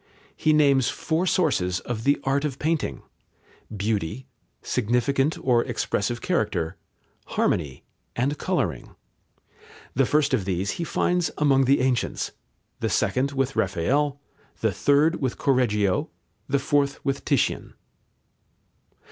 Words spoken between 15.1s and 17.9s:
with Correggio, the fourth with Titian.